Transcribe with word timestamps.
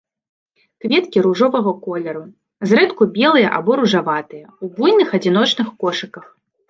Кветкі 0.83 1.17
ружовага 1.25 1.73
колеру, 1.85 2.23
зрэдку 2.71 3.03
белыя 3.17 3.53
або 3.59 3.71
ружаватыя, 3.81 4.45
у 4.63 4.75
буйных 4.79 5.07
адзіночных 5.19 5.67
кошыках. 5.85 6.25